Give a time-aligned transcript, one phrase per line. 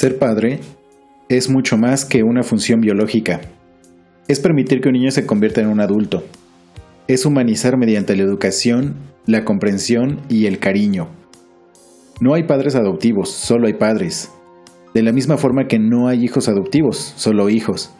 [0.00, 0.60] Ser padre
[1.28, 3.42] es mucho más que una función biológica.
[4.28, 6.24] Es permitir que un niño se convierta en un adulto.
[7.06, 8.94] Es humanizar mediante la educación,
[9.26, 11.08] la comprensión y el cariño.
[12.18, 14.30] No hay padres adoptivos, solo hay padres.
[14.94, 17.92] De la misma forma que no hay hijos adoptivos, solo hijos.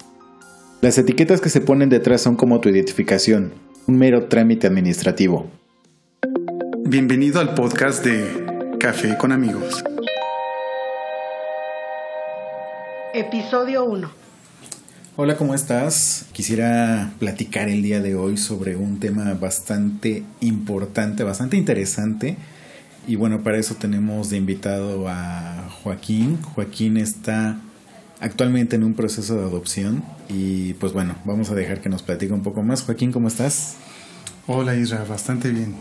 [0.80, 3.52] Las etiquetas que se ponen detrás son como tu identificación,
[3.86, 5.50] un mero trámite administrativo.
[6.82, 8.24] Bienvenido al podcast de
[8.78, 9.84] Café con amigos.
[13.12, 14.08] Episodio 1.
[15.16, 16.26] Hola, ¿cómo estás?
[16.32, 22.36] Quisiera platicar el día de hoy sobre un tema bastante importante, bastante interesante.
[23.08, 26.40] Y bueno, para eso tenemos de invitado a Joaquín.
[26.54, 27.58] Joaquín está
[28.20, 32.32] actualmente en un proceso de adopción y pues bueno, vamos a dejar que nos platique
[32.32, 32.82] un poco más.
[32.82, 33.74] Joaquín, ¿cómo estás?
[34.46, 35.74] Hola Isra, bastante bien.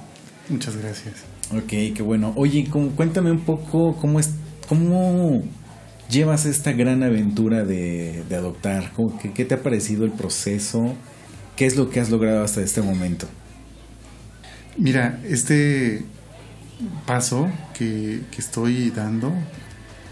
[0.49, 1.13] Muchas gracias.
[1.51, 2.33] Ok, qué bueno.
[2.35, 4.31] Oye, cuéntame un poco cómo es,
[4.67, 5.43] cómo
[6.09, 8.91] llevas esta gran aventura de, adoptar?
[9.33, 10.95] qué, te ha parecido el proceso?
[11.55, 13.27] ¿Qué es lo que has logrado hasta este momento?
[14.77, 16.05] Mira, este
[17.05, 19.33] paso que, estoy dando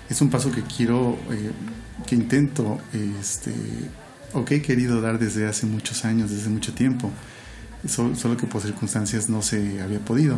[0.10, 1.52] es un paso que quiero, eh,
[2.06, 2.80] que intento,
[3.20, 3.54] este,
[4.34, 7.12] o que he querido dar desde hace muchos años, desde mucho tiempo,
[7.88, 10.38] solo que por circunstancias no se había podido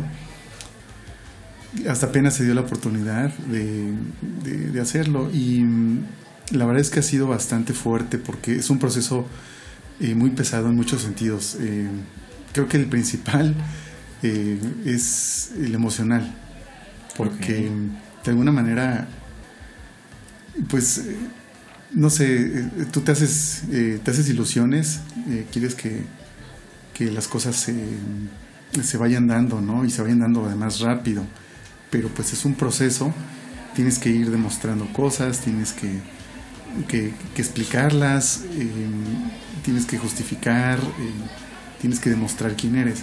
[1.88, 6.04] hasta apenas se dio la oportunidad de, hacerlo y mm,
[6.52, 9.26] la verdad es que ha sido bastante fuerte porque es un proceso
[10.00, 11.56] eh, muy pesado en muchos sentidos.
[11.60, 11.88] Eh,
[12.52, 13.54] creo que el principal
[14.22, 16.34] eh, es el emocional
[17.16, 17.70] porque
[18.24, 19.06] de alguna manera
[20.68, 21.04] pues
[21.92, 25.00] no sé, tú te haces, te haces ilusiones,
[25.50, 26.02] quieres que,
[26.94, 27.74] que las cosas se,
[28.82, 29.84] se vayan dando, ¿no?
[29.84, 31.24] Y se vayan dando además rápido
[31.90, 33.12] pero pues es un proceso,
[33.74, 36.00] tienes que ir demostrando cosas, tienes que,
[36.88, 38.68] que, explicarlas, eh,
[39.64, 41.12] tienes que justificar, eh,
[41.80, 43.00] tienes que demostrar quién eres.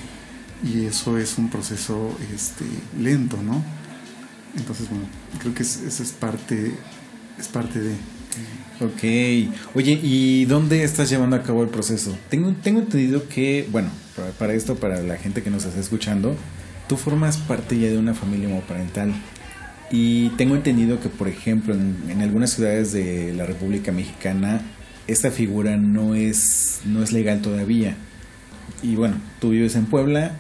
[0.64, 2.66] Y eso es un proceso este,
[3.00, 3.64] lento, ¿no?
[4.56, 5.06] Entonces, bueno,
[5.40, 6.72] creo que eso es parte,
[7.38, 7.94] es parte de...
[8.80, 9.54] Ok.
[9.76, 12.18] Oye, ¿y dónde estás llevando a cabo el proceso?
[12.30, 16.36] Tengo, tengo entendido que, bueno, para, para esto, para la gente que nos está escuchando,
[16.88, 19.14] tú formas parte ya de una familia homoparental.
[19.90, 24.62] Y tengo entendido que, por ejemplo, en, algunas ciudades de la República Mexicana,
[25.08, 27.96] esta figura no es, no es legal todavía.
[28.84, 30.34] Y bueno, tú vives en Puebla.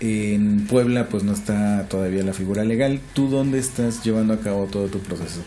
[0.00, 3.00] En Puebla, pues no está todavía la figura legal.
[3.14, 5.42] ¿Tú dónde estás llevando a cabo todo tu proceso?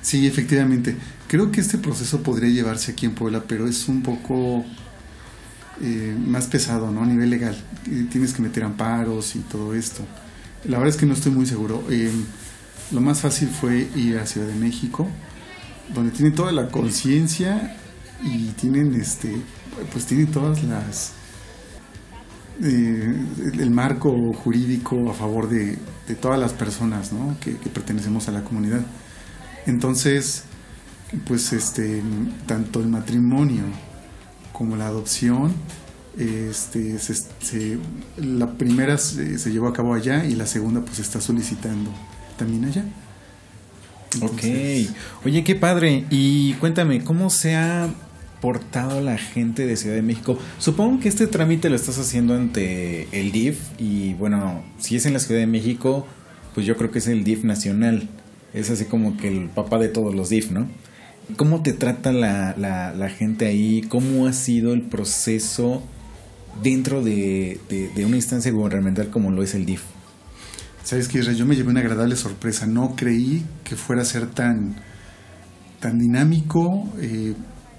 [0.00, 0.96] Sí, efectivamente.
[1.28, 4.64] Creo que este proceso podría llevarse aquí en Puebla, pero es un poco
[5.80, 7.02] eh, más pesado, ¿no?
[7.02, 7.56] A nivel legal.
[8.10, 10.04] tienes que meter amparos y todo esto.
[10.64, 11.82] La verdad es que no estoy muy seguro.
[11.90, 12.12] Eh,
[12.92, 15.08] lo más fácil fue ir a Ciudad de México,
[15.94, 17.76] donde tienen toda la conciencia
[18.22, 19.34] y tienen este,
[19.92, 21.14] pues tienen todas las
[22.62, 23.14] eh,
[23.58, 25.78] el marco jurídico a favor de,
[26.20, 27.34] todas las personas ¿no?
[27.40, 28.82] que, que, pertenecemos a la comunidad.
[29.66, 30.44] Entonces,
[31.26, 32.02] pues este,
[32.46, 33.64] tanto el matrimonio
[34.52, 35.52] como la adopción.
[36.18, 36.98] Este,
[38.18, 41.90] la primera se, llevó a cabo allá y la segunda pues está solicitando
[42.36, 42.84] también allá.
[44.20, 44.42] ok.
[45.24, 46.04] Oye, qué padre.
[46.10, 47.88] Y cuéntame, ¿cómo se ha
[48.40, 50.38] portado la gente de Ciudad de México?
[50.58, 55.14] Supongo que este trámite lo estás haciendo ante el DIF y bueno, si es en
[55.14, 56.06] la Ciudad de México,
[56.54, 58.08] pues yo creo que es el DIF nacional.
[58.52, 60.68] Es así como que el papá de todos los DIF, ¿no?
[61.36, 63.82] ¿Cómo te trata la, la, gente ahí?
[63.88, 65.82] ¿Cómo ha sido el proceso
[66.62, 67.60] dentro de,
[68.04, 69.82] una instancia gubernamental como lo es el DIF?
[70.82, 72.66] Sabes que yo me llevé una agradable sorpresa.
[72.66, 74.76] No creí que fuera a ser tan,
[75.80, 77.34] tan dinámico eh,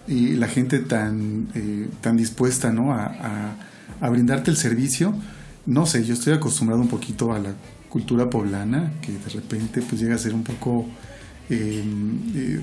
[0.08, 2.94] y la gente tan, eh, tan dispuesta ¿no?
[2.94, 3.56] A,
[4.00, 5.14] a, brindarte el servicio.
[5.66, 7.54] No sé, yo estoy acostumbrado un poquito a la
[7.90, 10.88] cultura poblana, que de repente pues llega a ser un poco
[11.50, 12.62] eh,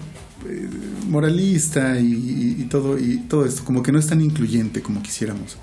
[1.09, 5.57] moralista y, todo y todo esto como que no es tan incluyente como quisiéramos.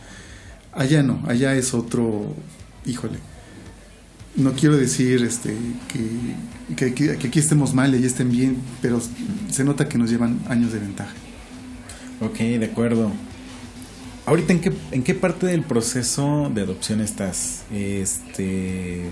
[0.72, 2.36] Allá no allá es otro
[2.86, 3.20] híjole
[4.36, 5.56] no quiero decir este
[6.76, 9.02] que, que, aquí estemos mal y allá estén bien pero
[9.50, 11.14] se nota que nos llevan años de ventaja.
[12.22, 13.12] Ok de acuerdo.
[14.26, 19.10] Ahorita en qué en qué parte del proceso de adopción estás este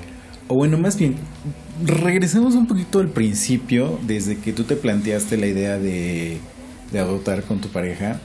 [0.47, 1.15] o bueno, más bien,
[1.83, 6.39] regresemos un poquito al principio, desde que tú te planteaste la idea de,
[6.93, 8.21] adoptar con tu pareja.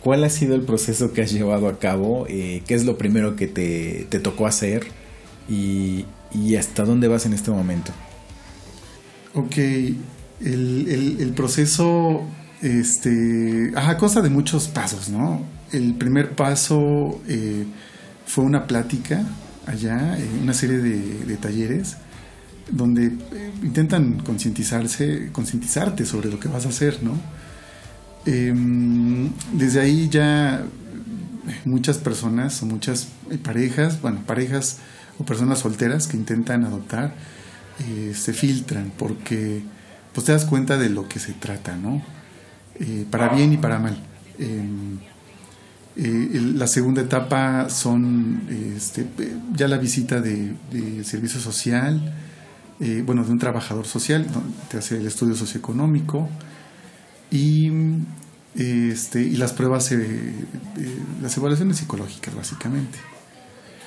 [0.00, 2.26] ¿Cuál ha sido el proceso que has llevado a cabo?
[2.28, 4.86] Eh, ¿Qué es lo primero que te, tocó hacer?
[5.48, 6.06] Y,
[6.58, 7.92] hasta dónde vas en este momento?
[9.34, 9.56] Ok,
[10.40, 12.22] El, proceso,
[12.62, 15.44] este, ajá, consta de muchos pasos, ¿no?
[15.72, 17.66] El primer paso eh,
[18.26, 19.26] fue una plática
[19.66, 21.96] allá, eh, una serie de, talleres
[22.70, 27.18] donde eh, intentan concientizarse, concientizarte sobre lo que vas a hacer, ¿no?
[28.26, 30.64] Em, desde ahí ya
[31.64, 33.08] muchas personas o muchas
[33.42, 34.78] parejas, bueno, parejas
[35.18, 37.14] o personas solteras que intentan adoptar,
[38.14, 39.62] se filtran porque
[40.12, 42.02] pues te das cuenta de lo que se trata, ¿no?
[42.78, 43.96] Eh, para bien y para mal.
[44.38, 44.98] Em,
[45.96, 48.42] eh, la segunda etapa son
[48.74, 49.06] este,
[49.54, 50.54] ya la visita de,
[51.04, 52.14] servicio social,
[52.80, 54.26] eh, bueno, de un trabajador social,
[54.70, 56.28] te hace el estudio socioeconómico
[57.30, 57.70] y,
[58.54, 59.92] este, y las pruebas,
[61.20, 62.98] las evaluaciones psicológicas, básicamente.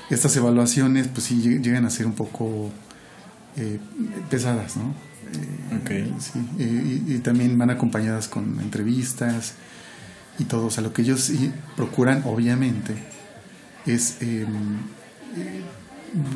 [0.09, 2.71] Estas evaluaciones, pues sí, llegan a ser un poco
[4.29, 4.93] pesadas, ¿no?
[5.81, 6.13] Okay.
[6.59, 9.55] y, también van acompañadas con entrevistas
[10.37, 10.67] y todo.
[10.67, 11.31] O sea, lo que ellos
[11.75, 12.93] procuran, obviamente,
[13.85, 14.77] es em,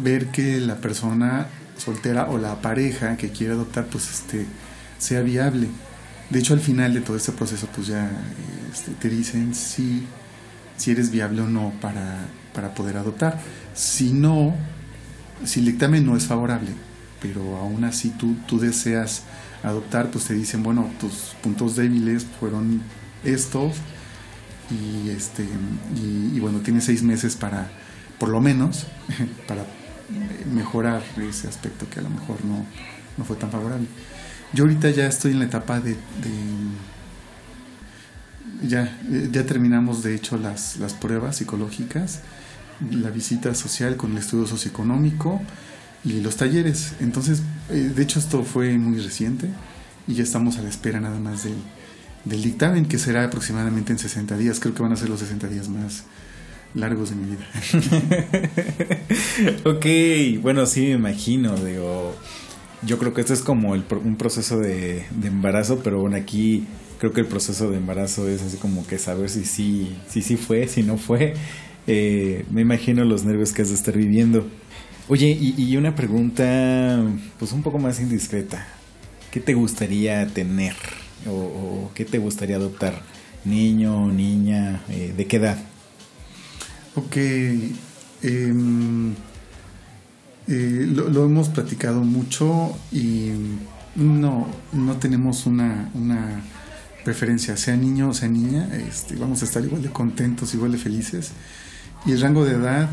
[0.02, 1.48] ver que la persona
[1.78, 4.46] soltera o la pareja que quiere adoptar, pues este,
[4.98, 5.68] sea viable.
[6.30, 8.12] De hecho, al final de todo este proceso, pues ya
[8.72, 10.06] este, te dicen si,
[10.76, 13.40] si eres viable o no para, para poder adoptar.
[13.74, 14.56] Si no,
[15.46, 16.72] si el dictamen no es favorable,
[17.22, 19.24] pero aún así tú, tú deseas
[19.64, 22.82] adoptar, pues te dicen, bueno, tus puntos débiles fueron
[23.24, 23.78] estos
[24.70, 25.48] y este
[25.96, 27.70] y, bueno, tienes seis meses para,
[28.20, 28.88] por lo menos,
[29.48, 29.66] para
[30.54, 32.66] mejorar ese aspecto que a lo mejor no,
[33.18, 33.88] no fue tan favorable.
[34.54, 35.98] Yo ahorita ya estoy en la etapa de,
[38.64, 38.98] ya,
[39.32, 42.22] ya terminamos de hecho las, las pruebas psicológicas,
[42.92, 45.42] la visita social con el estudio socioeconómico,
[46.04, 46.94] y los talleres.
[47.00, 49.50] Entonces, eh, de hecho esto fue muy reciente
[50.08, 51.58] y ya estamos a la espera nada más del,
[52.26, 54.60] del dictamen que será aproximadamente en 60 días.
[54.60, 56.04] Creo que van a ser los 60 días más
[56.74, 57.48] largos de mi vida.
[59.66, 62.16] ok, bueno, sí me imagino, digo,
[62.84, 66.66] yo creo que esto es como el, un proceso de, embarazo, pero bueno, aquí
[67.00, 70.38] creo que el proceso de embarazo es así como que saber si sí, si, si
[70.38, 71.34] fue, si no fue.
[71.88, 74.46] Eh, me imagino los nervios que has de estar viviendo.
[75.10, 77.02] Oye, y, una pregunta
[77.40, 78.68] pues un poco más indiscreta.
[79.32, 80.74] ¿Qué te gustaría tener
[81.26, 83.02] o, qué te gustaría adoptar?
[83.46, 84.82] ¿Niño, niña?
[84.90, 85.58] Eh, ¿De qué edad?
[86.98, 87.16] Ok.
[88.24, 89.14] Em,
[90.48, 93.32] eh, lo, hemos platicado mucho y
[93.96, 96.42] no, no tenemos una, una
[97.04, 100.80] preferencia, sea niño o sea niña, este, vamos a estar igual de contentos, igual de
[100.80, 101.34] felices.
[102.06, 102.90] Y el rango de edad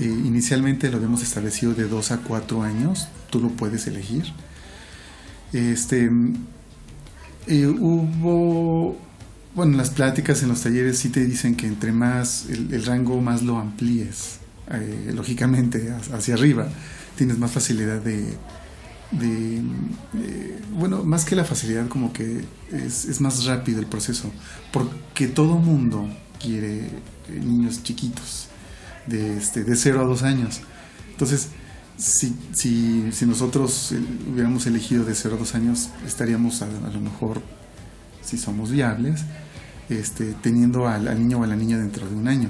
[0.00, 4.24] eh, inicialmente lo habíamos establecido de 2 a 4 años, tú lo puedes elegir.
[5.52, 6.10] Este,
[7.46, 8.96] eh, hubo,
[9.54, 13.42] bueno, las pláticas en los talleres sí te dicen que entre más el, rango más
[13.42, 14.38] lo amplíes,
[14.70, 16.68] eh, lógicamente hacia arriba,
[17.16, 18.36] tienes más facilidad de,
[19.12, 19.62] de
[20.72, 24.32] bueno, más que la facilidad, como que es, es, más rápido el proceso,
[24.72, 26.08] porque todo mundo
[26.40, 26.88] quiere
[27.28, 28.48] niños chiquitos
[29.06, 30.60] de, este, de 0 a 2 años.
[31.10, 31.48] Entonces,
[31.96, 33.94] si, si, si nosotros
[34.32, 37.42] hubiéramos elegido de 0 a 2 años, estaríamos a, lo mejor,
[38.22, 39.22] si somos viables,
[39.88, 42.48] este, teniendo al, niño o a la niña dentro de un año.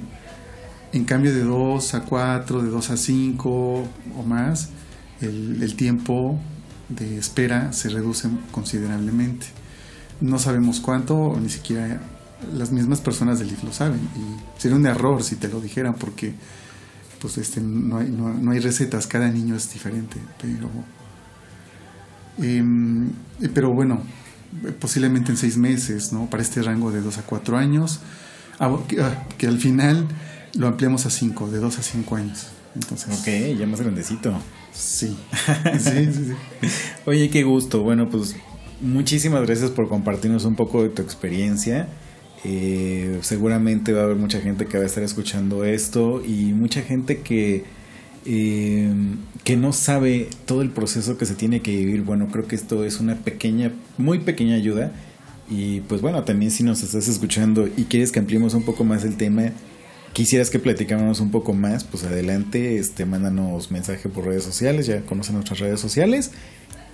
[0.92, 4.70] En cambio, de 2 a 4, de 2 a 5 o más,
[5.20, 6.38] el, tiempo
[6.88, 9.46] de espera se reduce considerablemente.
[10.20, 12.00] No sabemos cuánto, ni siquiera
[12.52, 15.94] las mismas personas del IF lo saben y sería un error si te lo dijeran
[15.94, 16.34] porque
[17.20, 20.68] pues este no hay, no, hay recetas cada niño es diferente pero
[22.38, 23.08] em,
[23.54, 24.02] pero bueno
[24.80, 28.00] posiblemente en seis meses no para este rango de dos a cuatro años
[28.58, 28.76] ah,
[29.38, 30.06] que, al final
[30.54, 32.48] lo ampliamos a cinco de dos a cinco años.
[32.74, 34.32] Entonces ok ya más grandecito.
[34.74, 35.16] Sí,
[35.78, 36.34] sí, sí.
[37.06, 37.84] oye qué gusto.
[37.84, 38.34] Bueno pues
[38.80, 41.86] muchísimas gracias por compartirnos un poco de tu experiencia.
[42.44, 46.82] Eh, seguramente va a haber mucha gente que va a estar escuchando esto y mucha
[46.82, 47.64] gente que,
[48.26, 48.92] eh,
[49.44, 52.02] que no sabe todo el proceso que se tiene que vivir.
[52.02, 54.92] Bueno, creo que esto es una pequeña, muy pequeña ayuda.
[55.48, 59.04] Y pues bueno, también si nos estás escuchando y quieres que ampliemos un poco más
[59.04, 59.52] el tema,
[60.14, 65.02] quisieras que platicáramos un poco más, pues adelante, este, mándanos mensaje por redes sociales, ya
[65.02, 66.30] conocen nuestras redes sociales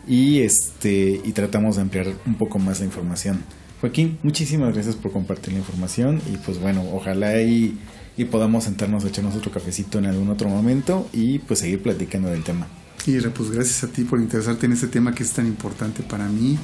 [0.08, 3.44] y este y tratamos de ampliar un poco más la información.
[3.80, 7.78] Joaquín, muchísimas gracias por compartir la información y pues bueno, ojalá y,
[8.24, 12.42] podamos sentarnos a echarnos otro cafecito en algún otro momento y pues seguir platicando del
[12.42, 12.66] tema.
[13.06, 16.28] Y pues gracias a ti por interesarte en este tema que es tan importante para
[16.28, 16.58] mí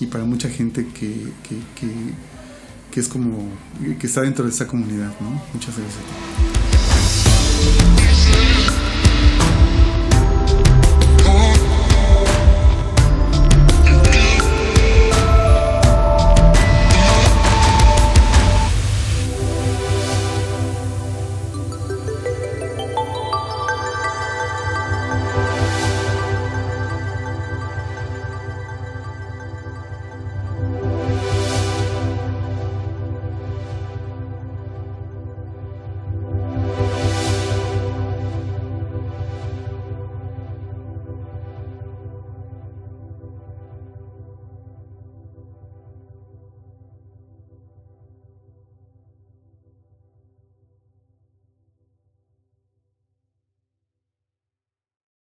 [0.00, 1.88] y para mucha gente que, que, que,
[2.90, 3.48] que es como,
[4.00, 5.42] que está dentro de esa comunidad, ¿no?
[5.52, 6.51] Muchas gracias a ti.